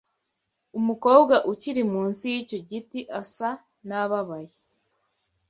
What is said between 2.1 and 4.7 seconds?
yicyo giti asa nababaye.